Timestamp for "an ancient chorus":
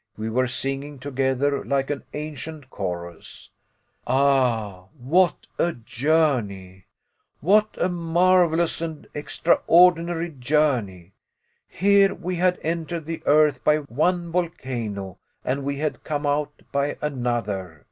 1.91-3.51